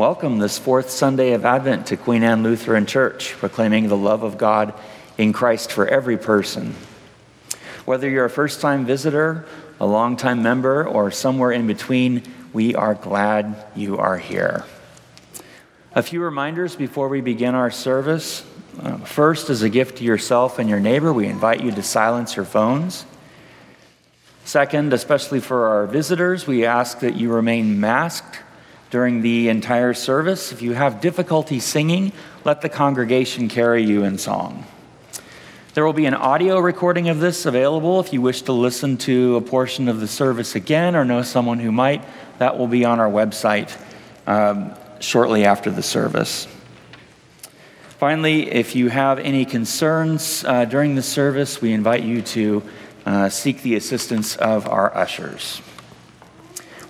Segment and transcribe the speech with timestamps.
[0.00, 4.38] Welcome this fourth Sunday of Advent to Queen Anne Lutheran Church, proclaiming the love of
[4.38, 4.72] God
[5.18, 6.74] in Christ for every person.
[7.84, 9.44] Whether you're a first time visitor,
[9.78, 12.22] a long time member, or somewhere in between,
[12.54, 14.64] we are glad you are here.
[15.94, 18.42] A few reminders before we begin our service.
[18.82, 22.36] Uh, first, as a gift to yourself and your neighbor, we invite you to silence
[22.36, 23.04] your phones.
[24.46, 28.38] Second, especially for our visitors, we ask that you remain masked
[28.90, 30.52] during the entire service.
[30.52, 32.12] If you have difficulty singing,
[32.44, 34.66] let the congregation carry you in song.
[35.72, 39.36] There will be an audio recording of this available if you wish to listen to
[39.36, 42.04] a portion of the service again or know someone who might.
[42.38, 43.80] That will be on our website
[44.26, 46.48] um, shortly after the service.
[48.00, 52.62] Finally, if you have any concerns uh, during the service, we invite you to
[53.06, 55.62] uh, seek the assistance of our ushers.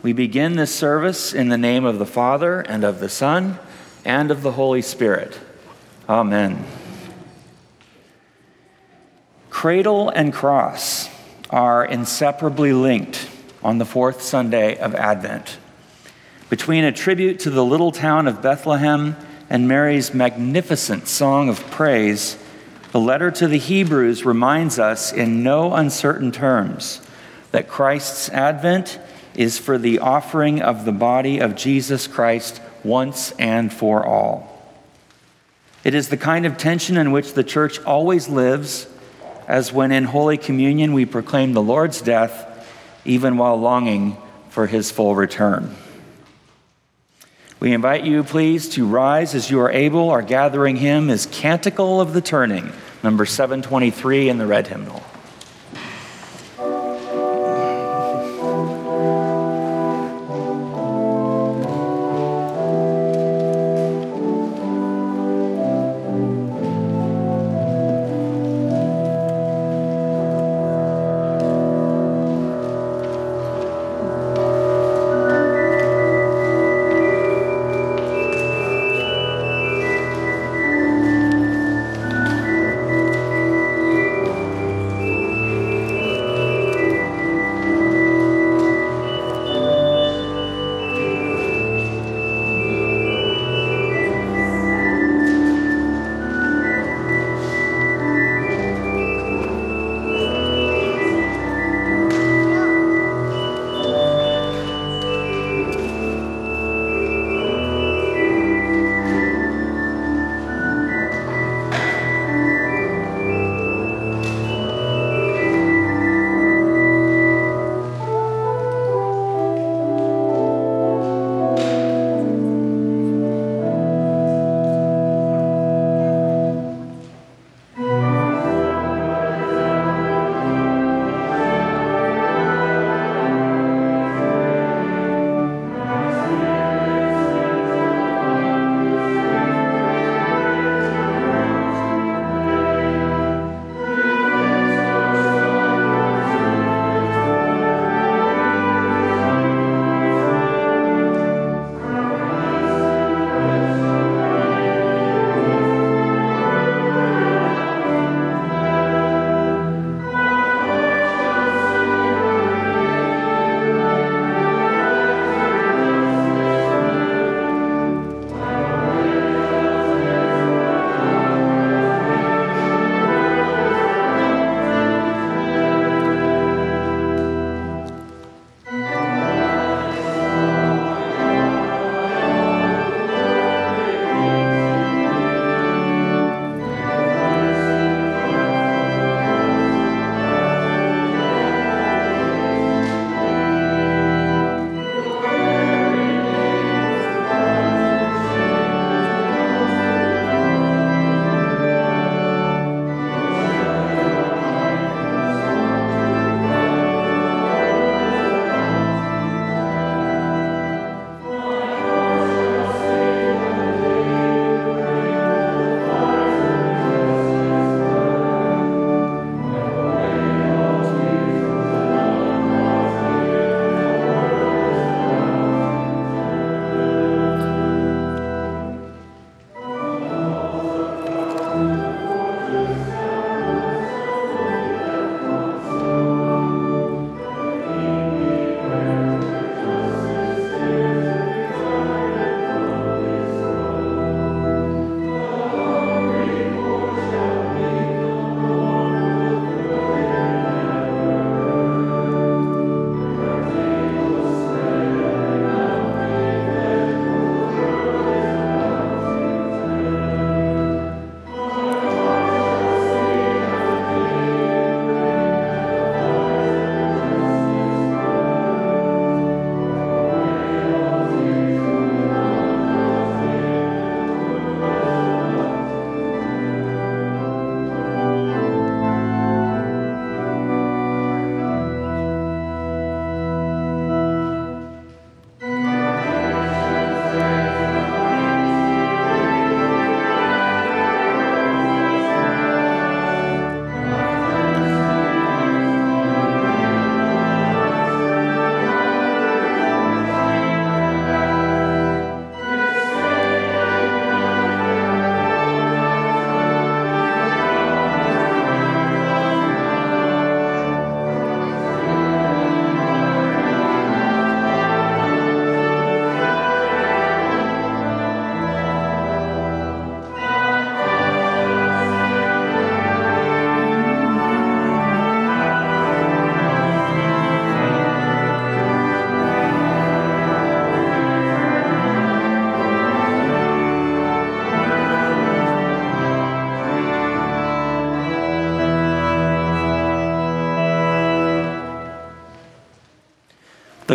[0.03, 3.59] We begin this service in the name of the Father, and of the Son,
[4.03, 5.39] and of the Holy Spirit.
[6.09, 6.65] Amen.
[9.51, 11.11] Cradle and cross
[11.51, 13.29] are inseparably linked
[13.62, 15.59] on the fourth Sunday of Advent.
[16.48, 19.19] Between a tribute to the little town of Bethlehem
[19.51, 22.39] and Mary's magnificent song of praise,
[22.92, 27.07] the letter to the Hebrews reminds us in no uncertain terms
[27.53, 28.98] that Christ's advent
[29.41, 34.62] is for the offering of the body of Jesus Christ once and for all.
[35.83, 38.86] It is the kind of tension in which the church always lives,
[39.48, 42.68] as when in Holy Communion we proclaim the Lord's death,
[43.06, 44.18] even while longing
[44.50, 45.74] for his full return.
[47.61, 50.11] We invite you, please, to rise as you are able.
[50.11, 52.70] Our gathering hymn is Canticle of the Turning,
[53.02, 55.02] number 723 in the red hymnal.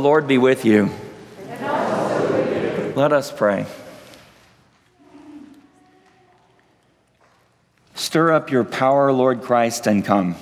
[0.00, 0.90] Lord be with you.
[2.96, 3.66] Let us pray.
[7.94, 10.34] Stir up your power, Lord Christ, and come.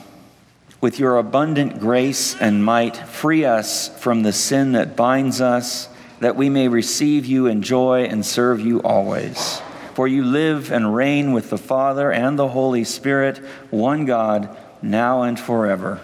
[0.81, 5.89] With your abundant grace and might, free us from the sin that binds us,
[6.21, 9.61] that we may receive you in joy and serve you always.
[9.95, 13.39] For you live and reign with the Father and the Holy Spirit,
[13.71, 16.01] one God, now and forever.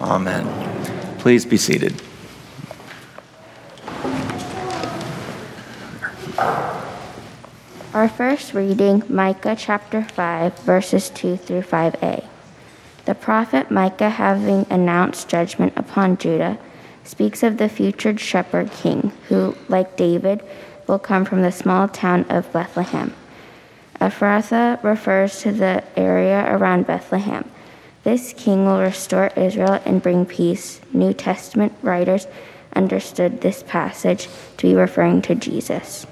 [0.00, 1.18] Amen.
[1.18, 2.02] Please be seated.
[7.96, 12.26] Our first reading, Micah chapter 5, verses 2 through 5a.
[13.06, 16.58] The prophet Micah, having announced judgment upon Judah,
[17.04, 20.42] speaks of the future shepherd king who, like David,
[20.86, 23.14] will come from the small town of Bethlehem.
[23.98, 27.50] Ephrathah refers to the area around Bethlehem.
[28.04, 30.82] This king will restore Israel and bring peace.
[30.92, 32.26] New Testament writers
[32.74, 36.06] understood this passage to be referring to Jesus.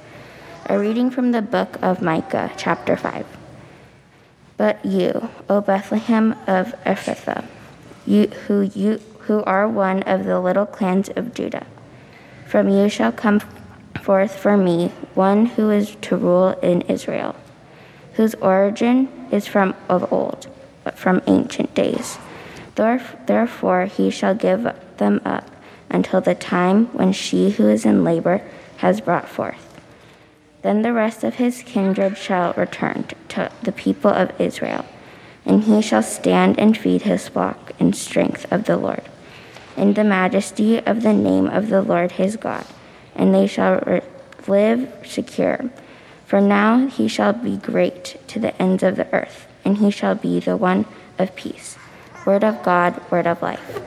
[0.66, 3.26] A reading from the book of Micah, chapter 5.
[4.56, 7.46] But you, O Bethlehem of Ephrathah,
[8.06, 11.66] you, who, you, who are one of the little clans of Judah,
[12.46, 13.40] from you shall come
[14.00, 17.36] forth for me one who is to rule in Israel,
[18.14, 20.46] whose origin is from of old,
[20.82, 22.16] but from ancient days.
[22.74, 24.66] Therefore he shall give
[24.96, 25.50] them up
[25.90, 28.40] until the time when she who is in labor
[28.78, 29.73] has brought forth.
[30.64, 34.86] Then the rest of his kindred shall return to the people of Israel,
[35.44, 39.02] and he shall stand and feed his flock in strength of the Lord,
[39.76, 42.64] in the majesty of the name of the Lord his God,
[43.14, 44.00] and they shall re-
[44.46, 45.68] live secure.
[46.24, 50.14] For now he shall be great to the ends of the earth, and he shall
[50.14, 50.86] be the one
[51.18, 51.76] of peace.
[52.24, 53.82] Word of God, word of life.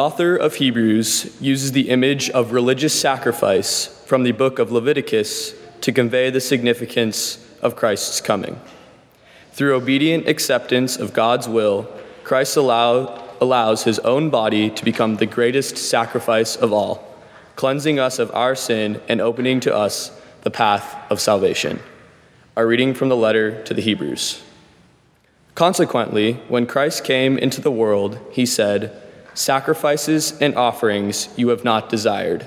[0.00, 5.52] Author of Hebrews uses the image of religious sacrifice from the book of Leviticus
[5.82, 8.58] to convey the significance of Christ's coming.
[9.52, 11.86] Through obedient acceptance of God's will,
[12.24, 17.06] Christ allow, allows his own body to become the greatest sacrifice of all,
[17.56, 21.78] cleansing us of our sin and opening to us the path of salvation.
[22.56, 24.42] Our reading from the letter to the Hebrews.
[25.54, 28.96] Consequently, when Christ came into the world, he said,
[29.34, 32.46] Sacrifices and offerings you have not desired,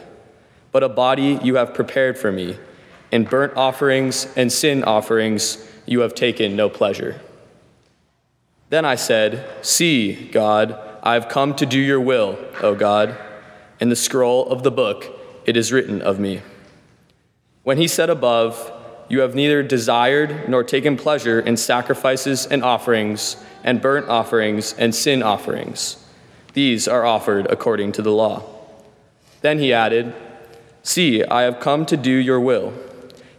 [0.71, 2.57] but a body you have prepared for me,
[3.11, 7.21] and burnt offerings and sin offerings you have taken no pleasure.
[8.69, 13.17] Then I said, See, God, I have come to do your will, O God.
[13.79, 16.41] In the scroll of the book it is written of me.
[17.63, 18.71] When he said above,
[19.09, 24.95] You have neither desired nor taken pleasure in sacrifices and offerings, and burnt offerings and
[24.95, 26.02] sin offerings.
[26.53, 28.43] These are offered according to the law.
[29.41, 30.13] Then he added,
[30.83, 32.73] See, I have come to do your will.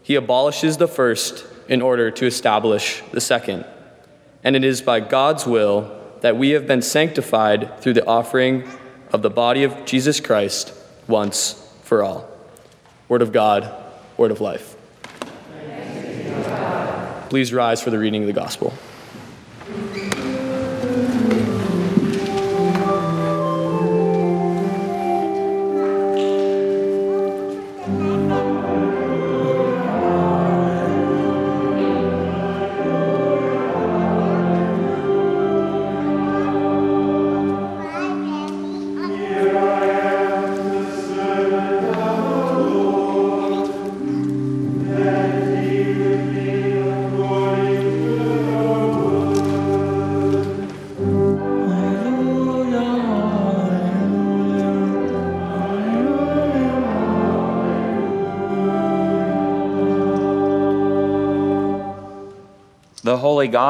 [0.03, 3.65] He abolishes the first in order to establish the second.
[4.43, 8.69] And it is by God's will that we have been sanctified through the offering
[9.13, 10.73] of the body of Jesus Christ
[11.07, 12.29] once for all.
[13.09, 13.73] Word of God,
[14.17, 14.77] word of life.
[17.29, 18.73] Please rise for the reading of the gospel.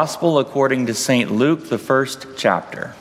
[0.04, 1.30] Gospel according to St.
[1.30, 2.94] Luke, the first chapter.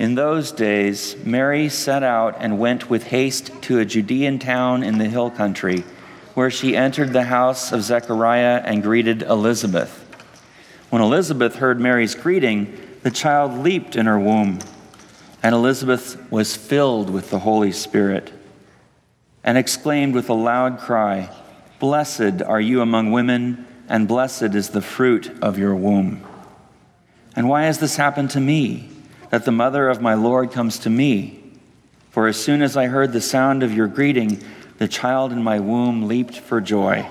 [0.00, 4.98] In those days, Mary set out and went with haste to a Judean town in
[4.98, 5.84] the hill country,
[6.34, 9.92] where she entered the house of Zechariah and greeted Elizabeth.
[10.90, 14.58] When Elizabeth heard Mary's greeting, the child leaped in her womb,
[15.40, 18.32] and Elizabeth was filled with the Holy Spirit
[19.44, 21.30] and exclaimed with a loud cry,
[21.78, 26.22] Blessed are you among women, and blessed is the fruit of your womb.
[27.34, 28.90] And why has this happened to me?
[29.30, 31.42] that the mother of my Lord comes to me.
[32.10, 34.42] For as soon as I heard the sound of your greeting,
[34.78, 37.08] the child in my womb leaped for joy.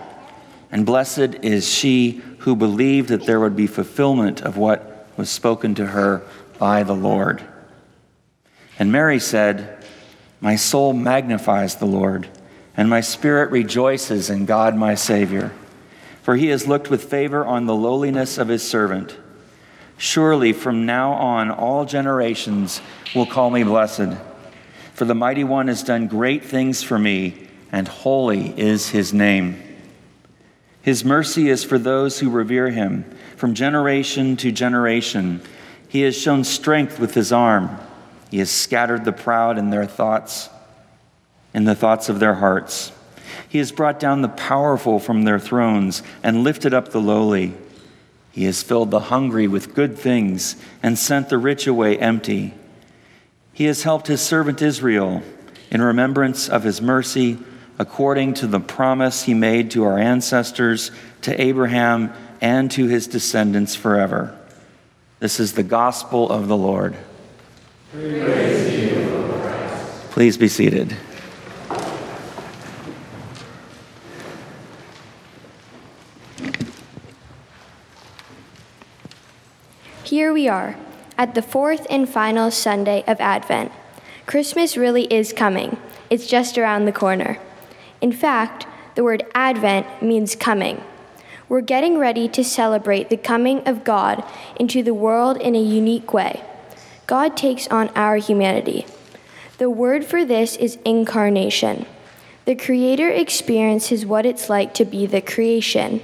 [0.71, 5.75] And blessed is she who believed that there would be fulfillment of what was spoken
[5.75, 6.23] to her
[6.57, 7.43] by the Lord.
[8.79, 9.83] And Mary said,
[10.41, 12.27] My soul magnifies the Lord,
[12.75, 15.51] and my spirit rejoices in God my Savior,
[16.27, 19.15] for he has looked with favor on the lowliness of his servant.
[19.97, 22.81] Surely from now on, all generations
[23.15, 24.09] will call me blessed.
[24.93, 29.63] For the mighty one has done great things for me, and holy is his name.
[30.81, 33.05] His mercy is for those who revere him.
[33.37, 35.39] From generation to generation,
[35.87, 37.69] he has shown strength with his arm.
[38.31, 40.49] He has scattered the proud in their thoughts,
[41.53, 42.91] in the thoughts of their hearts.
[43.49, 47.53] He has brought down the powerful from their thrones and lifted up the lowly.
[48.31, 52.53] He has filled the hungry with good things and sent the rich away empty.
[53.53, 55.23] He has helped his servant Israel
[55.71, 57.39] in remembrance of his mercy,
[57.79, 63.75] according to the promise he made to our ancestors, to Abraham, and to his descendants
[63.75, 64.37] forever.
[65.19, 66.95] This is the gospel of the Lord.
[70.11, 70.95] Please be seated.
[80.07, 80.77] Here we are,
[81.17, 83.73] at the fourth and final Sunday of Advent.
[84.25, 85.77] Christmas really is coming,
[86.09, 87.39] it's just around the corner.
[87.99, 88.65] In fact,
[88.95, 90.81] the word Advent means coming.
[91.49, 94.23] We're getting ready to celebrate the coming of God
[94.57, 96.41] into the world in a unique way.
[97.05, 98.85] God takes on our humanity.
[99.57, 101.85] The word for this is incarnation.
[102.45, 106.01] The Creator experiences what it's like to be the creation.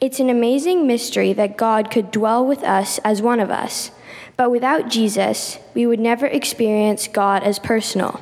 [0.00, 3.90] It's an amazing mystery that God could dwell with us as one of us,
[4.36, 8.20] but without Jesus, we would never experience God as personal.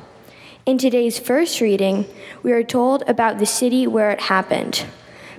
[0.65, 2.07] In today's first reading,
[2.41, 4.87] we are told about the city where it happened.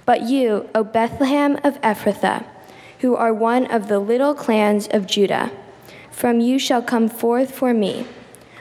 [0.07, 2.45] But you, O Bethlehem of Ephrathah,
[3.01, 5.51] who are one of the little clans of Judah,
[6.13, 8.07] from you shall come forth for me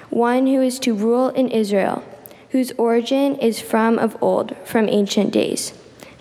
[0.09, 2.03] one who is to rule in Israel,
[2.49, 5.73] whose origin is from of old, from ancient days.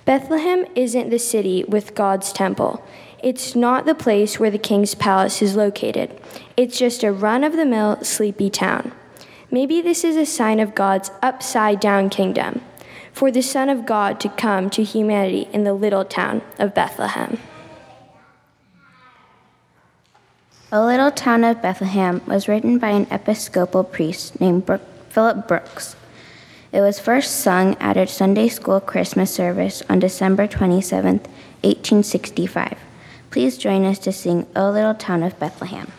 [0.06, 2.80] Bethlehem isn't the city with God's temple.
[3.24, 6.16] It's not the place where the king's palace is located.
[6.56, 8.92] It's just a run of the mill, sleepy town.
[9.50, 12.60] Maybe this is a sign of God's upside down kingdom,
[13.12, 17.38] for the Son of God to come to humanity in the little town of Bethlehem.
[20.72, 24.70] O Little Town of Bethlehem was written by an Episcopal priest named
[25.08, 25.95] Philip Brooks.
[26.72, 32.78] It was first sung at a Sunday school Christmas service on December 27, 1865.
[33.30, 35.92] Please join us to sing O Little Town of Bethlehem.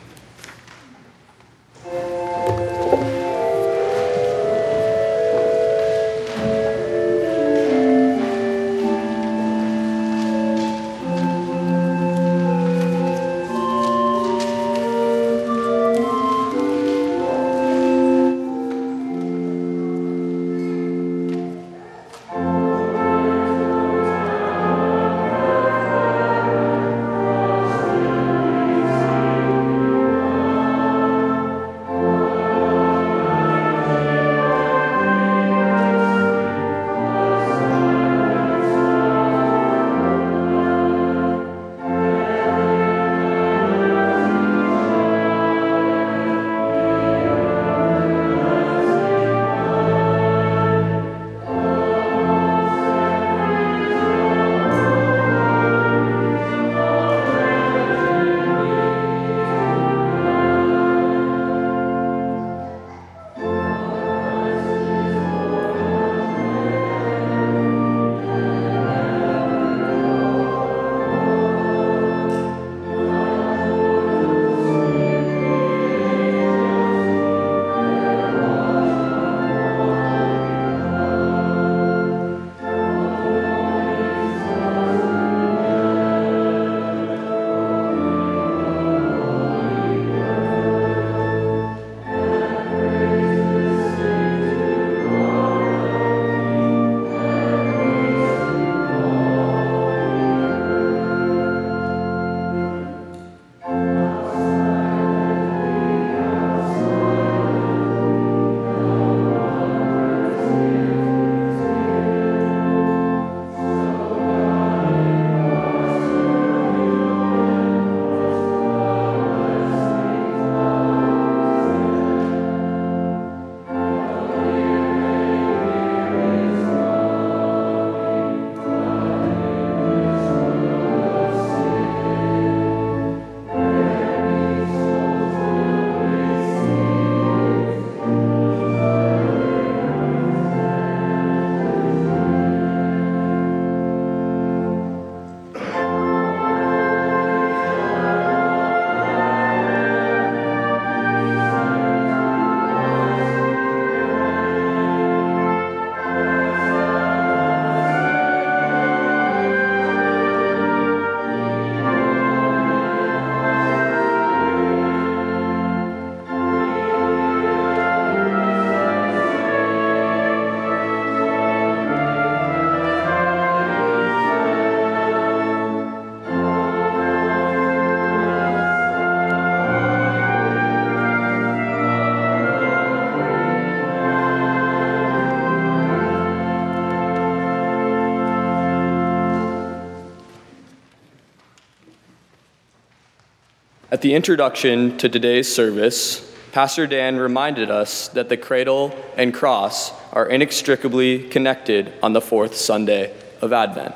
[193.98, 196.20] At the introduction to today's service,
[196.52, 202.56] Pastor Dan reminded us that the cradle and cross are inextricably connected on the fourth
[202.56, 203.96] Sunday of Advent.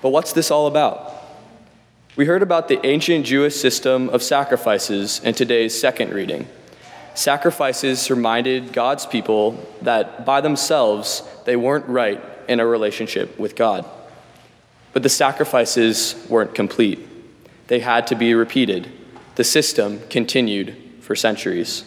[0.00, 1.12] But what's this all about?
[2.16, 6.48] We heard about the ancient Jewish system of sacrifices in today's second reading.
[7.14, 13.84] Sacrifices reminded God's people that by themselves they weren't right in a relationship with God.
[14.94, 17.06] But the sacrifices weren't complete,
[17.68, 18.90] they had to be repeated.
[19.36, 21.84] The system continued for centuries.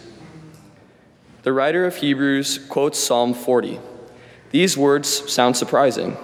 [1.43, 3.79] The writer of Hebrews quotes Psalm 40.
[4.51, 6.17] These words sound surprising,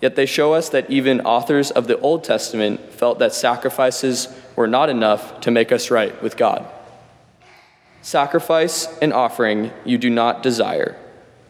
[0.00, 4.66] yet they show us that even authors of the Old Testament felt that sacrifices were
[4.66, 6.66] not enough to make us right with God.
[8.02, 10.96] Sacrifice and offering you do not desire,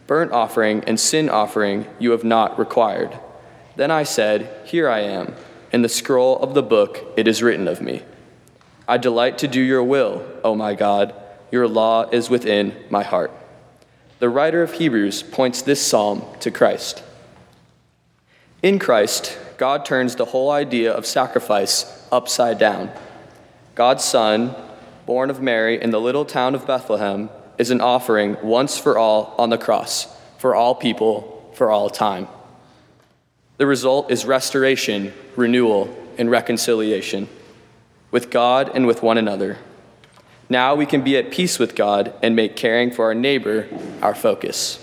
[0.07, 3.19] burnt offering and sin offering you have not required.
[3.77, 5.35] Then I said, Here I am.
[5.73, 8.03] In the scroll of the book it is written of me.
[8.89, 11.15] I delight to do your will, O my God.
[11.53, 13.31] Your law is within my heart.
[14.19, 17.03] The writer of Hebrews points this psalm to Christ.
[18.63, 22.91] In Christ, God turns the whole idea of sacrifice upside down.
[23.75, 24.55] God's Son,
[25.07, 29.35] born of Mary in the little town of Bethlehem, is an offering once for all
[29.39, 30.07] on the cross,
[30.39, 32.27] for all people, for all time.
[33.61, 37.29] The result is restoration, renewal, and reconciliation
[38.11, 39.59] with God and with one another.
[40.49, 43.69] Now we can be at peace with God and make caring for our neighbor
[44.01, 44.83] our focus.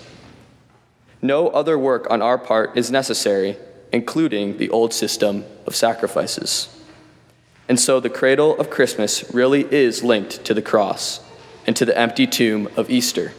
[1.20, 3.56] No other work on our part is necessary,
[3.92, 6.68] including the old system of sacrifices.
[7.68, 11.18] And so the cradle of Christmas really is linked to the cross
[11.66, 13.32] and to the empty tomb of Easter.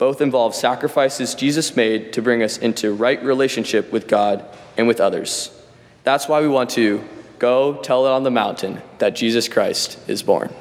[0.00, 4.44] Both involve sacrifices Jesus made to bring us into right relationship with God
[4.76, 5.56] and with others.
[6.02, 7.04] That's why we want to
[7.40, 10.52] Go tell it on the mountain that Jesus Christ is born.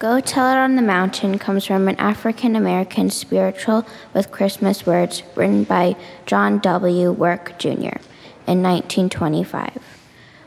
[0.00, 5.22] Go Tell It on the Mountain comes from an African American spiritual with Christmas words
[5.36, 5.94] written by
[6.26, 7.12] John W.
[7.12, 8.02] Work Jr.
[8.48, 9.78] in 1925.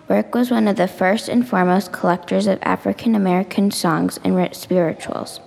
[0.10, 5.40] Work was one of the first and foremost collectors of African American songs and spirituals.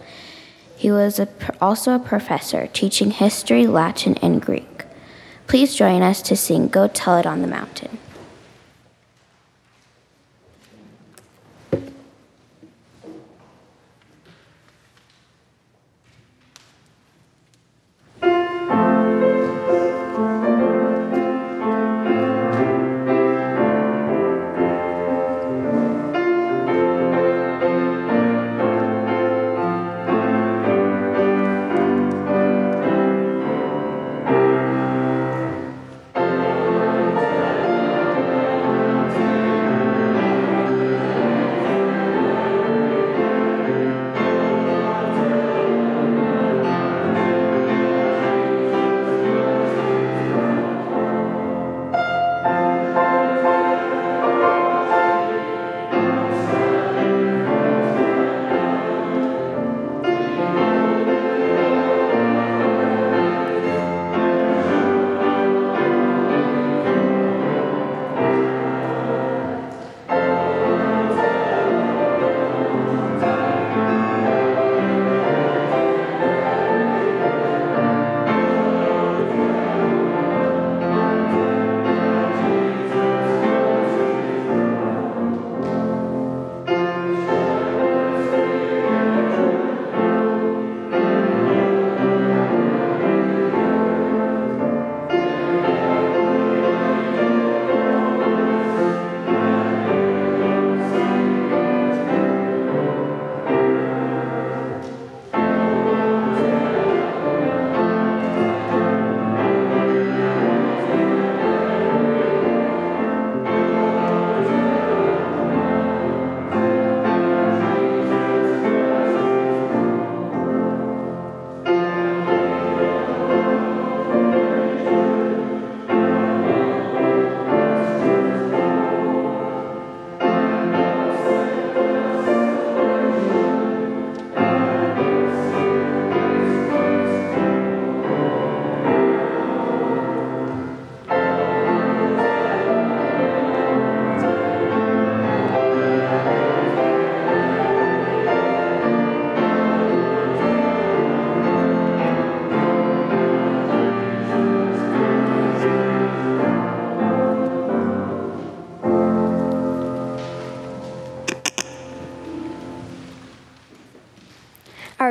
[0.83, 1.29] He was a,
[1.61, 4.85] also a professor teaching history, Latin, and Greek.
[5.47, 7.99] Please join us to sing Go Tell It on the Mountain.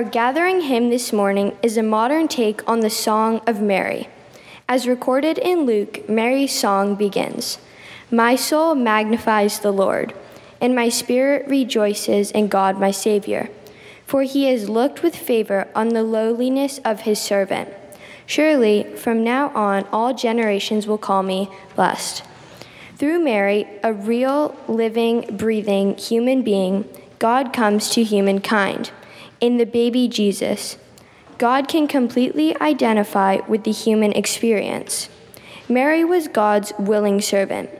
[0.02, 4.10] Our gathering hymn this morning is a modern take on the Song of Mary.
[4.68, 7.60] As recorded in Luke, Mary's song begins
[8.10, 10.16] My soul magnifies the Lord,
[10.60, 13.52] and my spirit rejoices in God my Savior,
[14.04, 17.70] for he has looked with favor on the lowliness of his servant.
[18.26, 22.24] Surely, from now on, all generations will call me blessed.
[22.96, 28.90] Through Mary, a real, living, breathing human being, God comes to humankind.
[29.42, 30.78] In the baby Jesus,
[31.40, 35.10] God can completely identify with the human experience.
[35.68, 37.72] Mary was God's willing servant,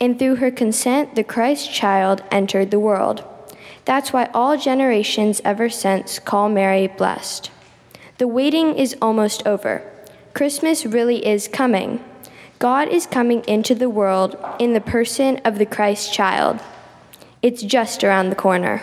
[0.00, 3.22] and through her consent, the Christ child entered the world.
[3.84, 7.50] That's why all generations ever since call Mary blessed.
[8.16, 9.82] The waiting is almost over.
[10.32, 12.02] Christmas really is coming.
[12.58, 16.60] God is coming into the world in the person of the Christ child.
[17.42, 18.82] It's just around the corner.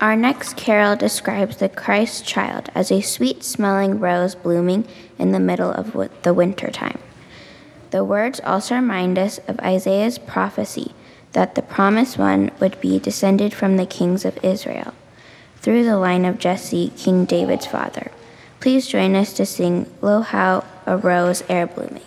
[0.00, 4.86] Our next carol describes the Christ child as a sweet smelling rose blooming
[5.18, 6.98] in the middle of the winter time.
[7.90, 10.92] The words also remind us of Isaiah's prophecy
[11.32, 14.94] that the promised one would be descended from the kings of Israel
[15.56, 18.10] through the line of Jesse, King David's father.
[18.60, 22.02] Please join us to sing Lo How a Rose Air Blooming.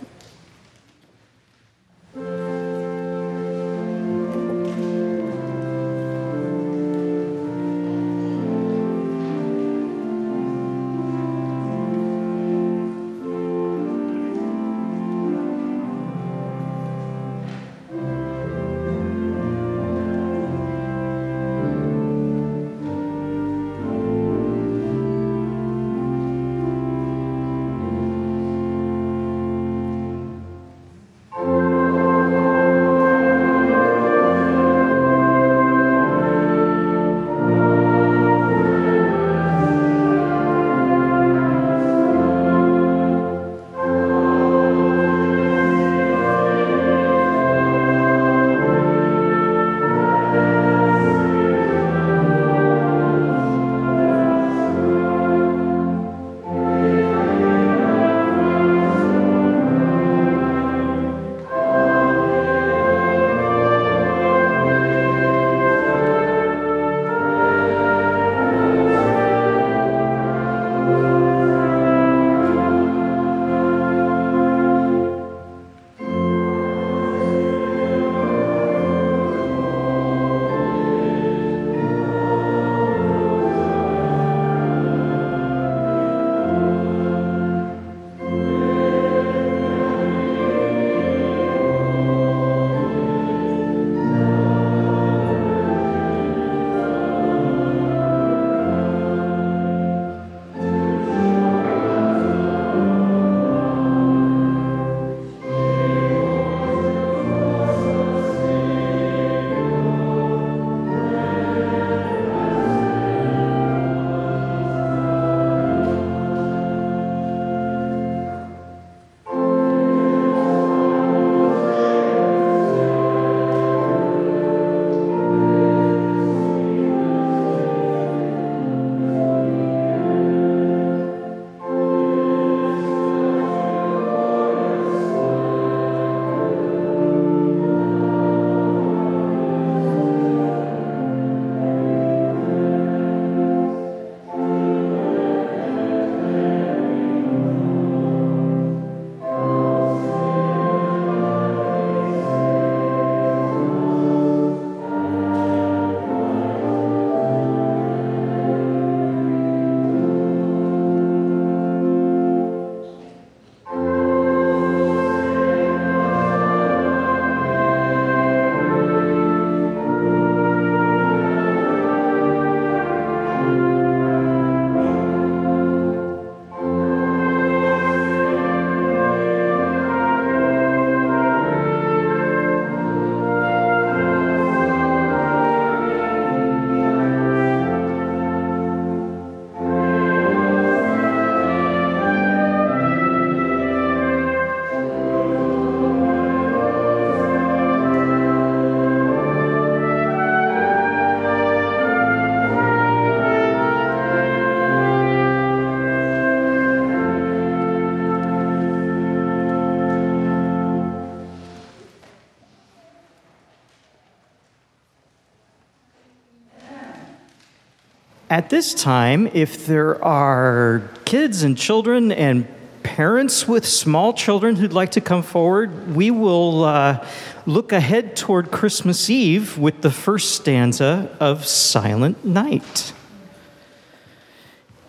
[218.38, 222.48] At this time, if there are kids and children and
[222.84, 227.04] parents with small children who'd like to come forward, we will uh,
[227.48, 232.94] look ahead toward Christmas Eve with the first stanza of Silent Night.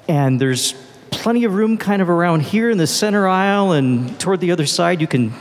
[0.09, 0.75] And there's
[1.11, 4.67] plenty of room kind of around here in the center aisle and toward the other
[4.67, 5.01] side.
[5.01, 5.33] You can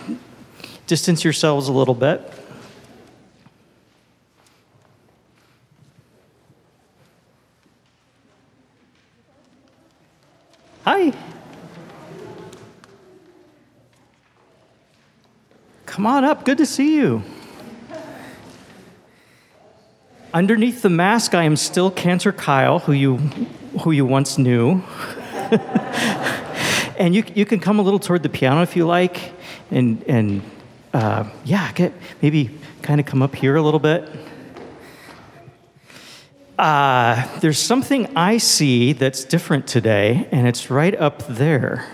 [0.85, 2.21] distance yourselves a little bit.
[15.97, 16.45] Come on up.
[16.45, 17.23] Good to see you.
[20.31, 23.17] Underneath the mask, I am still Cantor Kyle, who you,
[23.81, 24.83] who you once knew.
[26.99, 29.33] and you, you can come a little toward the piano if you like.
[29.71, 30.43] And, and
[30.93, 32.51] uh, yeah, get, maybe
[32.83, 34.07] kind of come up here a little bit.
[36.59, 41.87] Uh, there's something I see that's different today, and it's right up there.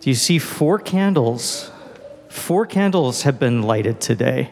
[0.00, 1.70] Do you see four candles?
[2.34, 4.50] Four candles have been lighted today.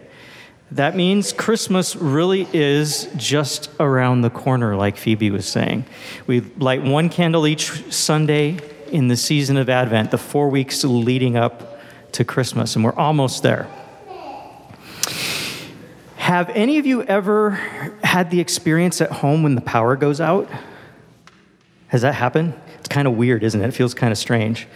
[0.71, 5.85] That means Christmas really is just around the corner, like Phoebe was saying.
[6.29, 8.61] We light one candle each Sunday
[8.91, 11.81] in the season of Advent, the four weeks leading up
[12.13, 13.69] to Christmas, and we're almost there.
[16.17, 17.51] Have any of you ever
[18.05, 20.49] had the experience at home when the power goes out?
[21.89, 22.55] Has that happened?
[22.79, 23.67] It's kind of weird, isn't it?
[23.67, 24.69] It feels kind of strange.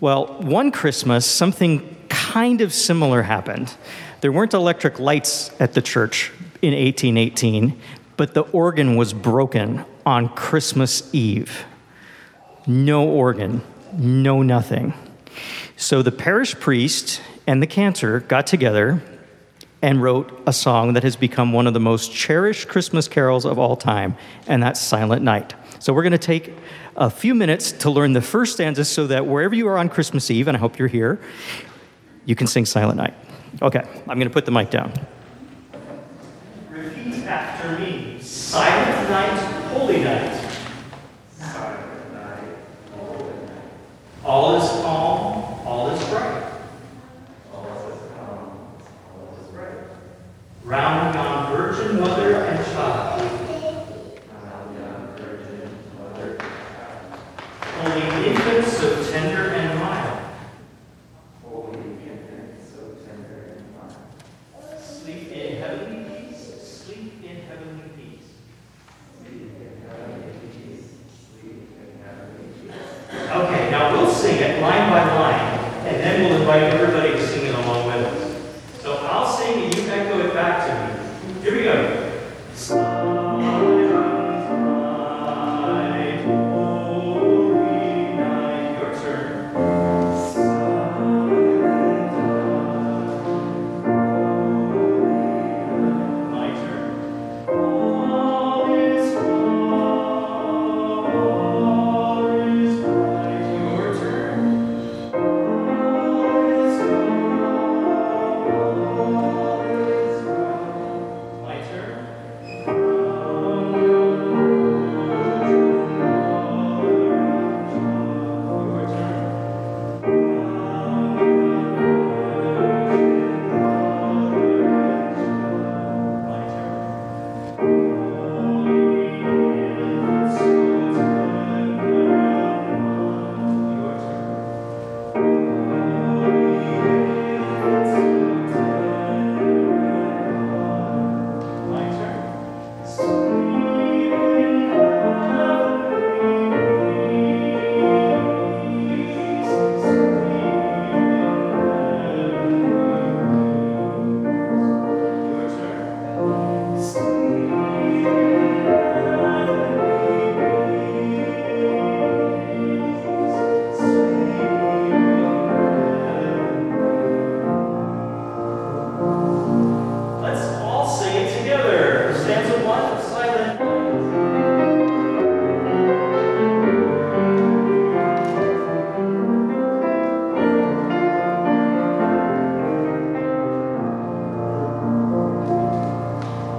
[0.00, 1.98] Well, one Christmas, something
[2.30, 3.74] kind of similar happened.
[4.20, 6.30] There weren't electric lights at the church
[6.62, 7.76] in 1818,
[8.16, 11.64] but the organ was broken on Christmas Eve.
[12.68, 13.62] No organ,
[13.92, 14.94] no nothing.
[15.76, 19.02] So the parish priest and the cantor got together
[19.82, 23.58] and wrote a song that has become one of the most cherished Christmas carols of
[23.58, 24.16] all time,
[24.46, 25.54] and that's Silent Night.
[25.80, 26.54] So we're going to take
[26.94, 30.30] a few minutes to learn the first stanza so that wherever you are on Christmas
[30.30, 31.18] Eve, and I hope you're here,
[32.26, 33.14] you can sing Silent Night.
[33.62, 34.92] Okay, I'm going to put the mic down.
[36.68, 39.38] Repeat after me Silent Night,
[39.72, 40.32] Holy Night.
[41.38, 42.44] Silent night,
[42.94, 43.62] holy night.
[44.24, 46.44] All is calm, all is bright.
[47.52, 48.68] All is calm,
[49.14, 49.78] all is bright.
[50.64, 53.20] Round yon Virgin Mother and Child.
[57.80, 60.18] Holy infants so tender and mild.
[64.82, 66.42] Sleep in heavenly peace.
[66.62, 68.28] Sleep in heavenly peace.
[73.30, 77.09] Okay, now we'll sing it line by line, and then we'll invite everybody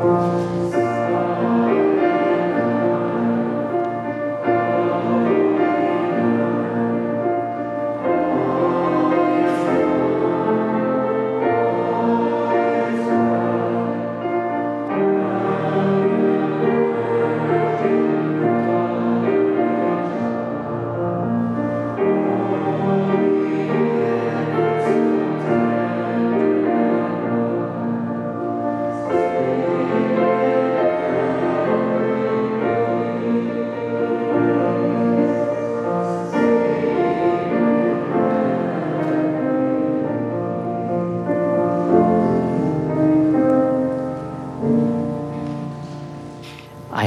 [0.02, 0.61] Música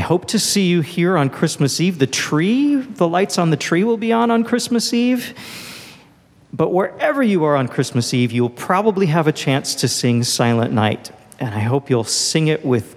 [0.05, 1.98] hope to see you here on Christmas Eve.
[1.98, 5.34] The tree, the lights on the tree will be on on Christmas Eve.
[6.52, 10.72] But wherever you are on Christmas Eve, you'll probably have a chance to sing Silent
[10.72, 11.11] Night.
[11.40, 12.96] And I hope you'll sing it with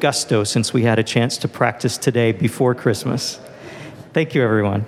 [0.00, 3.40] gusto since we had a chance to practice today before Christmas.
[4.12, 4.84] Thank you, everyone.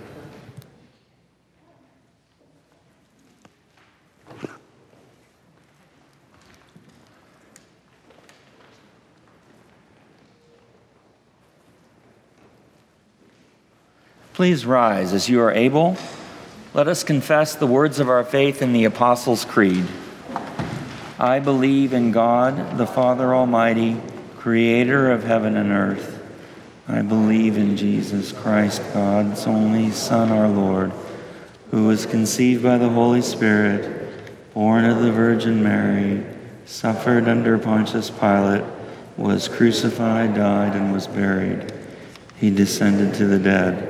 [14.41, 15.99] Please rise as you are able.
[16.72, 19.86] Let us confess the words of our faith in the Apostles' Creed.
[21.18, 24.01] I believe in God, the Father Almighty,
[24.38, 26.26] creator of heaven and earth.
[26.88, 30.91] I believe in Jesus Christ, God's only Son, our Lord,
[31.70, 34.24] who was conceived by the Holy Spirit,
[34.55, 36.24] born of the Virgin Mary,
[36.64, 38.64] suffered under Pontius Pilate,
[39.18, 41.74] was crucified, died, and was buried.
[42.36, 43.89] He descended to the dead.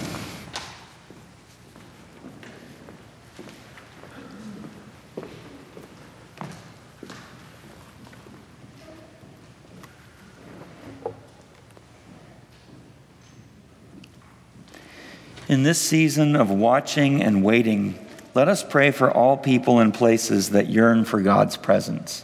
[15.51, 17.99] In this season of watching and waiting,
[18.33, 22.23] let us pray for all people and places that yearn for God's presence.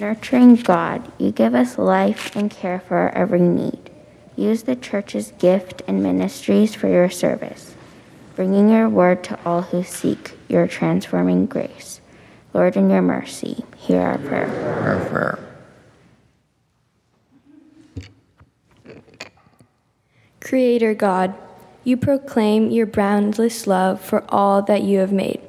[0.00, 3.90] Nurturing God, you give us life and care for our every need.
[4.36, 7.74] Use the church's gift and ministries for your service,
[8.38, 12.00] bringing your word to all who seek your transforming grace.
[12.54, 14.46] Lord, in your mercy, hear our prayer.
[14.78, 15.38] Our prayer.
[20.38, 21.34] Creator God,
[21.82, 25.40] you proclaim your boundless love for all that you have made.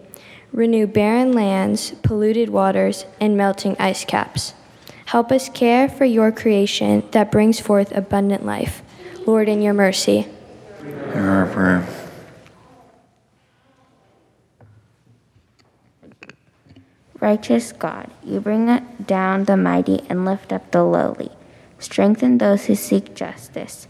[0.51, 4.55] Renew barren lands, polluted waters, and melting ice caps.
[5.05, 8.81] Help us care for your creation that brings forth abundant life.
[9.27, 10.25] Lord, in your mercy.
[10.81, 11.98] Hear our prayer.
[17.19, 21.31] Righteous God, you bring down the mighty and lift up the lowly.
[21.77, 23.87] Strengthen those who seek justice.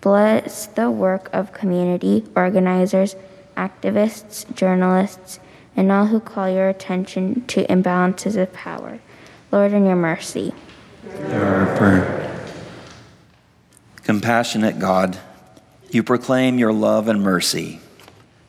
[0.00, 3.16] Bless the work of community organizers,
[3.56, 5.40] activists, journalists,
[5.76, 9.00] and all who call your attention to imbalances of power.
[9.50, 10.54] Lord, in your mercy.
[11.30, 12.46] Our prayer.
[14.04, 15.18] Compassionate God,
[15.90, 17.80] you proclaim your love and mercy.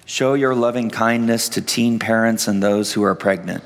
[0.06, 3.64] Show your loving kindness to teen parents and those who are pregnant.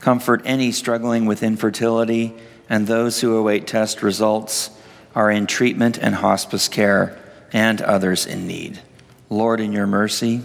[0.00, 2.34] Comfort any struggling with infertility
[2.68, 4.70] and those who await test results,
[5.14, 7.18] are in treatment and hospice care,
[7.52, 8.80] and others in need.
[9.30, 10.42] Lord, in your mercy.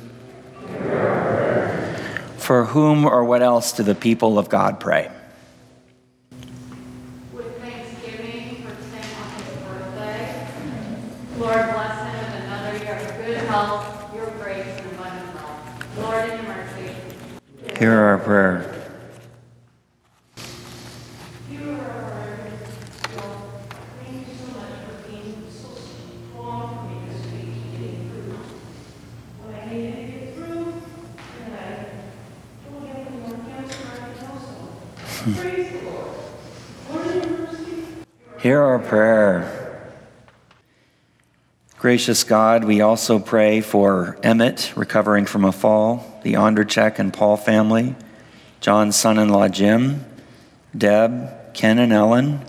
[2.38, 5.12] For whom or what else do the people of God pray?
[7.34, 10.48] with thanksgiving for Tim on his birthday.
[11.38, 15.98] Lord, bless him with another year of good health, your grace, and abundant love.
[15.98, 16.96] Lord, in your mercy.
[17.80, 18.81] Hear our prayer.
[38.40, 39.92] Hear our prayer.
[41.78, 47.38] Gracious God, we also pray for Emmett recovering from a fall, the Ondercheck and Paul
[47.38, 47.96] family,
[48.62, 50.04] John's son in law Jim,
[50.76, 52.42] Deb, Ken and Ellen,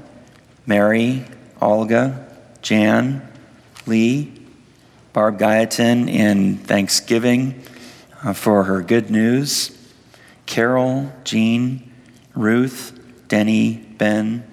[0.65, 1.25] Mary,
[1.61, 2.27] Olga,
[2.63, 3.21] Jan,
[3.85, 4.33] Lee,
[5.13, 7.63] Barb Gayetin in Thanksgiving
[8.25, 9.77] uh, for her good news,
[10.47, 11.92] Carol, Jean,
[12.35, 14.45] Ruth, Denny, Ben,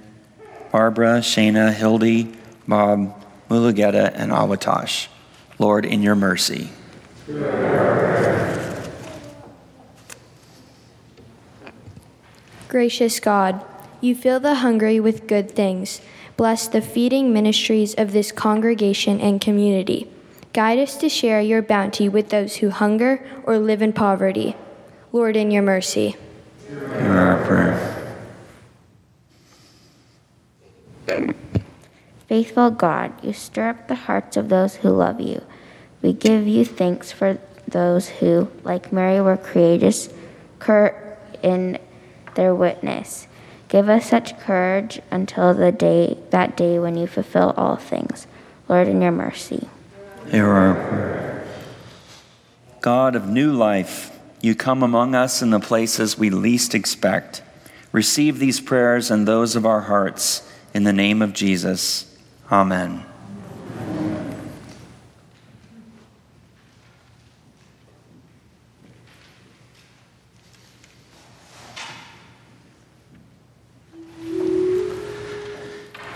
[0.72, 2.36] Barbara, Shayna, Hildy,
[2.68, 3.16] Bob,
[3.50, 5.08] Mulugeta, and Awatosh.
[5.58, 6.70] Lord, in your mercy.
[12.70, 13.66] Gracious God,
[14.00, 16.02] you fill the hungry with good things.
[16.38, 20.10] Bless the feeding ministries of this congregation and community.
[20.54, 24.56] Guide us to share your bounty with those who hunger or live in poverty.
[25.12, 26.16] Lord, in your mercy.
[26.70, 28.00] Hear our prayer.
[32.30, 35.42] Faithful God, you stir up the hearts of those who love you.
[36.04, 40.14] We give you thanks for those who, like Mary, were courageous
[41.42, 41.80] in
[42.36, 43.26] their witness.
[43.68, 48.28] Give us such courage until the day that day when you fulfill all things.
[48.68, 49.68] Lord, in your mercy.
[50.30, 51.48] Hear our prayer.
[52.80, 57.42] God of new life, you come among us in the places we least expect.
[57.92, 62.06] Receive these prayers and those of our hearts in the name of Jesus.
[62.52, 63.06] Amen.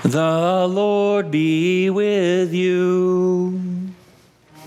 [0.03, 3.59] The Lord be with you.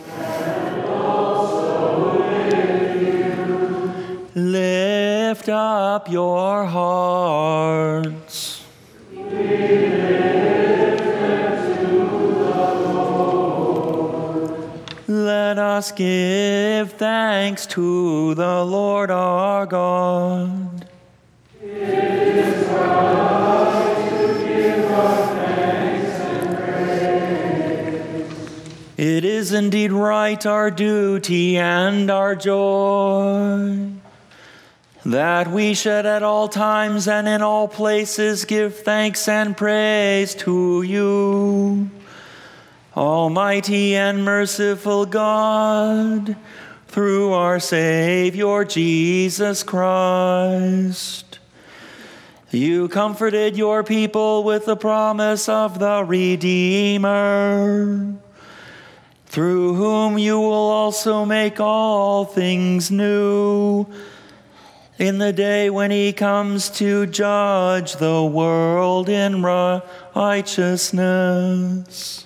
[0.08, 4.40] And also with you.
[4.40, 8.55] Lift up your hearts.
[15.76, 20.88] Us give thanks to the Lord our God.
[28.96, 33.90] It is indeed right, our duty and our joy,
[35.04, 40.80] that we should at all times and in all places give thanks and praise to
[40.80, 41.90] you,
[42.96, 46.36] Almighty and merciful God,
[46.88, 51.38] through our Savior Jesus Christ.
[52.50, 57.46] You comforted your people with the promise of the Redeemer
[59.26, 63.84] through whom you will also make all things new
[64.98, 72.25] in the day when he comes to judge the world in righteousness.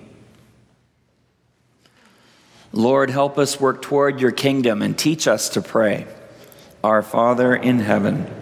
[2.73, 6.07] Lord, help us work toward your kingdom and teach us to pray.
[6.83, 8.33] Our Father in heaven,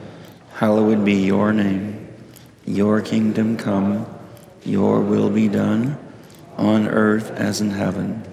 [0.53, 2.07] hallowed be your name.
[2.65, 4.05] Your kingdom come,
[4.63, 5.97] your will be done,
[6.57, 8.23] on earth as in heaven.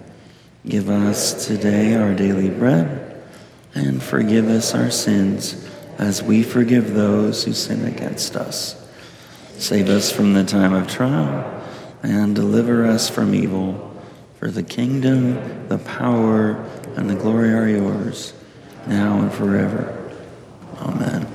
[0.68, 3.22] Give us today our daily bread,
[3.74, 5.66] and forgive us our sins
[5.96, 8.74] as we forgive those who sin against us.
[9.58, 11.64] Save us from the time of trial,
[12.02, 13.85] and deliver us from evil.
[14.46, 16.52] For the kingdom, the power,
[16.94, 18.32] and the glory are yours,
[18.86, 20.14] now and forever.
[20.78, 21.26] Amen.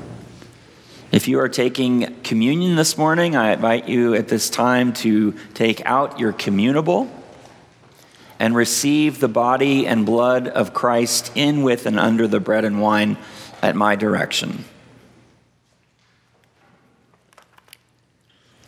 [1.11, 5.85] If you are taking communion this morning, I invite you at this time to take
[5.85, 7.09] out your communable
[8.39, 12.79] and receive the body and blood of Christ in, with, and under the bread and
[12.79, 13.17] wine
[13.61, 14.63] at my direction.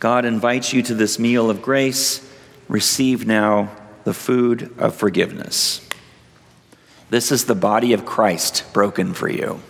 [0.00, 2.30] God invites you to this meal of grace.
[2.68, 3.74] Receive now
[4.04, 5.86] the food of forgiveness.
[7.10, 9.60] This is the body of Christ broken for you.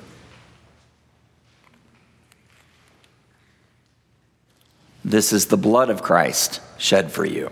[5.05, 7.51] This is the blood of Christ shed for you.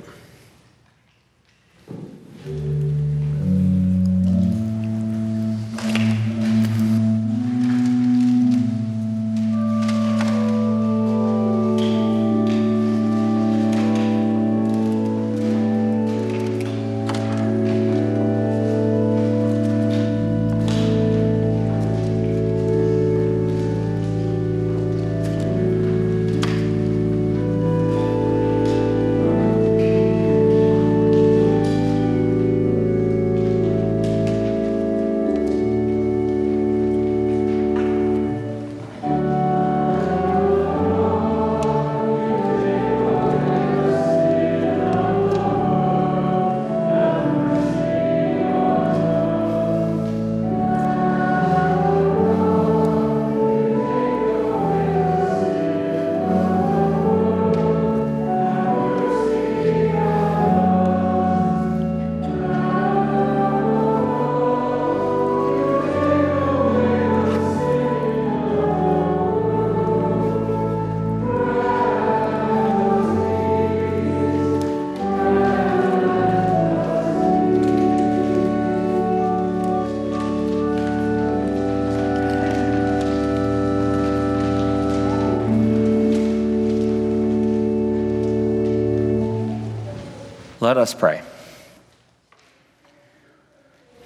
[90.62, 91.22] Let us pray.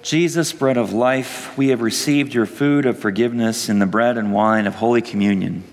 [0.01, 4.33] Jesus, bread of life, we have received your food of forgiveness in the bread and
[4.33, 5.63] wine of Holy Communion.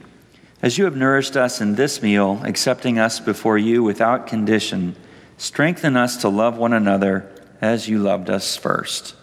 [0.60, 4.94] As you have nourished us in this meal, accepting us before you without condition,
[5.38, 7.32] strengthen us to love one another
[7.62, 9.14] as you loved us first.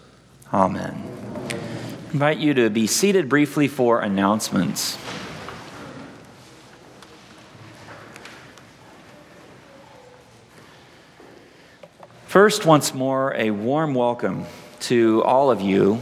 [0.52, 1.00] Amen.
[1.48, 4.98] I invite you to be seated briefly for announcements.
[12.32, 14.46] First, once more, a warm welcome
[14.88, 16.00] to all of you,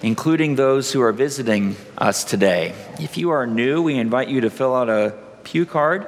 [0.00, 2.74] including those who are visiting us today.
[2.98, 5.12] If you are new, we invite you to fill out a
[5.44, 6.06] pew card,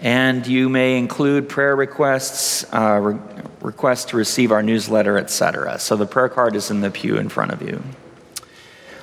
[0.00, 3.18] and you may include prayer requests, uh, re-
[3.62, 5.80] requests to receive our newsletter, etc.
[5.80, 7.82] So the prayer card is in the pew in front of you.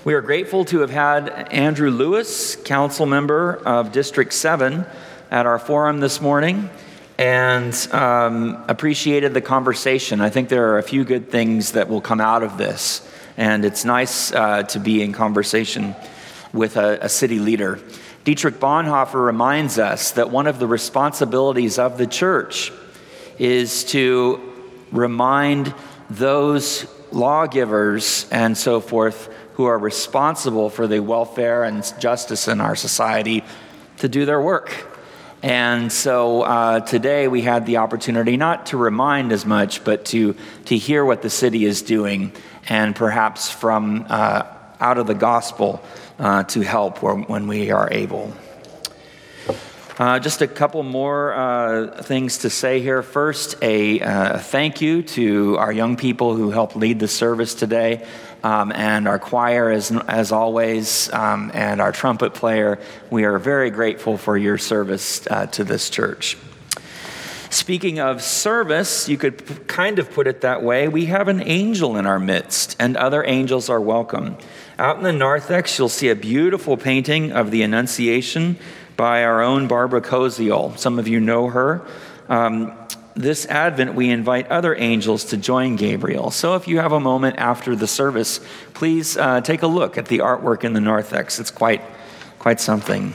[0.05, 4.85] We are grateful to have had Andrew Lewis, council member of District 7,
[5.29, 6.69] at our forum this morning
[7.17, 10.21] and um, appreciated the conversation.
[10.21, 13.07] I think there are a few good things that will come out of this,
[13.37, 15.95] and it's nice uh, to be in conversation
[16.53, 17.79] with a, a city leader.
[18.23, 22.71] Dietrich Bonhoeffer reminds us that one of the responsibilities of the church
[23.39, 24.39] is to
[24.91, 25.73] remind
[26.09, 32.75] those lawgivers and so forth who are responsible for the welfare and justice in our
[32.75, 33.43] society
[33.97, 34.87] to do their work
[35.43, 40.35] and so uh, today we had the opportunity not to remind as much, but to,
[40.65, 42.31] to hear what the city is doing
[42.69, 44.43] and perhaps from uh,
[44.79, 45.83] out of the gospel
[46.19, 48.31] uh, to help when we are able.
[49.97, 53.03] Uh, just a couple more uh, things to say here.
[53.03, 58.07] First, a uh, thank you to our young people who helped lead the service today
[58.43, 62.79] um, and our choir, as, as always, um, and our trumpet player.
[63.09, 66.37] We are very grateful for your service uh, to this church.
[67.49, 70.87] Speaking of service, you could p- kind of put it that way.
[70.87, 74.37] We have an angel in our midst, and other angels are welcome.
[74.79, 78.57] Out in the narthex, you'll see a beautiful painting of the Annunciation
[78.95, 80.77] by our own Barbara Koziol.
[80.77, 81.85] Some of you know her.
[82.29, 82.71] Um,
[83.15, 86.31] this Advent, we invite other angels to join Gabriel.
[86.31, 88.39] So if you have a moment after the service,
[88.73, 91.39] please uh, take a look at the artwork in the narthex.
[91.39, 91.81] It's quite,
[92.39, 93.13] quite something.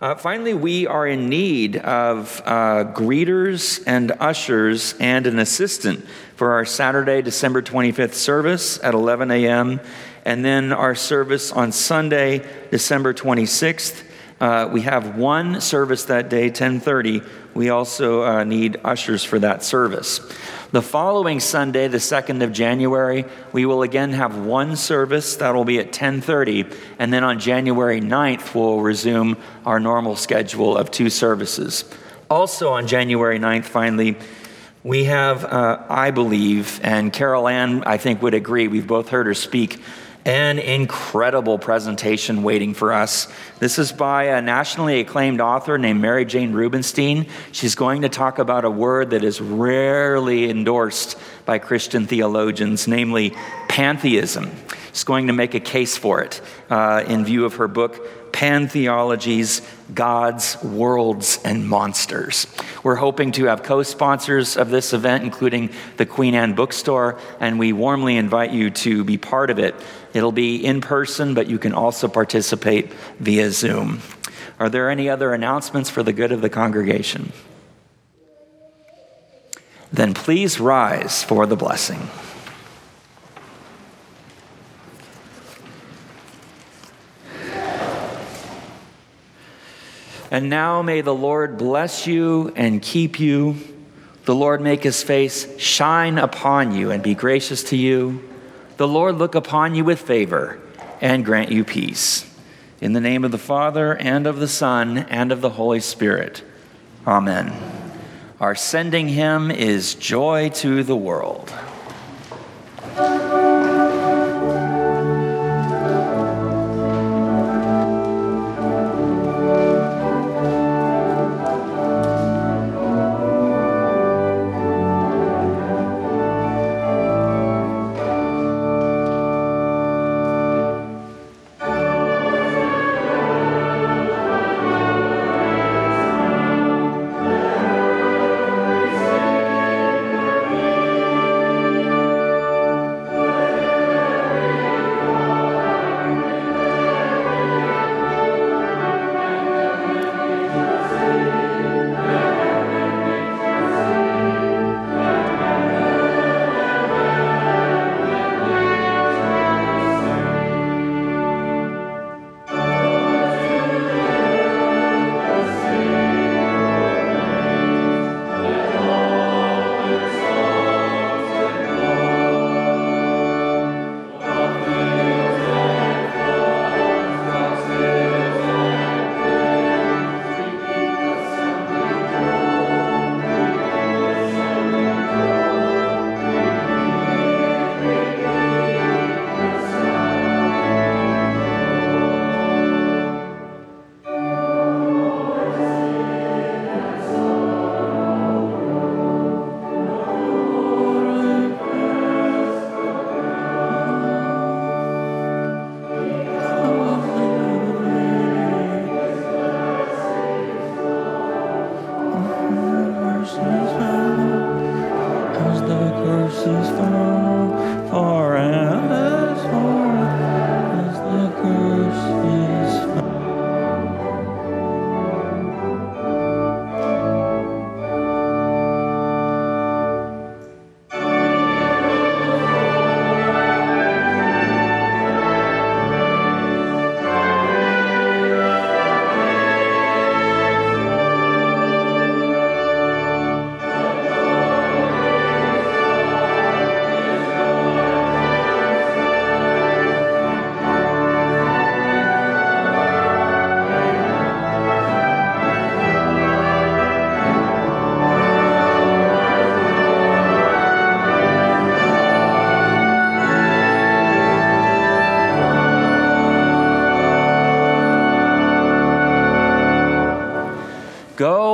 [0.00, 6.52] Uh, finally, we are in need of uh, greeters and ushers and an assistant for
[6.52, 9.80] our Saturday, December 25th service at 11 a.m.,
[10.26, 14.05] and then our service on Sunday, December 26th
[14.40, 17.22] uh, we have one service that day, 1030.
[17.54, 20.20] We also uh, need ushers for that service.
[20.72, 25.64] The following Sunday, the 2nd of January, we will again have one service that will
[25.64, 26.66] be at 1030.
[26.98, 31.84] And then on January 9th, we'll resume our normal schedule of two services.
[32.28, 34.16] Also on January 9th, finally,
[34.82, 39.26] we have, uh, I believe, and Carol Ann, I think, would agree, we've both heard
[39.26, 39.80] her speak
[40.26, 43.28] an incredible presentation waiting for us.
[43.60, 47.28] This is by a nationally acclaimed author named Mary Jane Rubenstein.
[47.52, 53.36] She's going to talk about a word that is rarely endorsed by Christian theologians, namely
[53.68, 54.50] pantheism.
[54.92, 59.66] She's going to make a case for it uh, in view of her book, Pantheologies,
[59.94, 62.46] Gods, Worlds, and Monsters.
[62.82, 67.58] We're hoping to have co sponsors of this event, including the Queen Anne Bookstore, and
[67.58, 69.74] we warmly invite you to be part of it.
[70.12, 74.02] It'll be in person, but you can also participate via Zoom.
[74.60, 77.32] Are there any other announcements for the good of the congregation?
[79.90, 82.10] Then please rise for the blessing.
[90.30, 93.56] And now may the Lord bless you and keep you.
[94.24, 98.22] The Lord make his face shine upon you and be gracious to you.
[98.76, 100.60] The Lord look upon you with favor
[101.00, 102.28] and grant you peace.
[102.80, 106.42] In the name of the Father, and of the Son, and of the Holy Spirit.
[107.06, 107.52] Amen.
[108.38, 111.50] Our sending hymn is Joy to the World.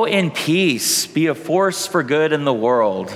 [0.05, 1.07] In peace.
[1.07, 3.11] Be a force for good in the world.